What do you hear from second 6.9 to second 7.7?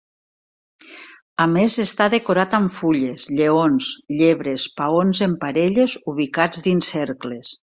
cercles.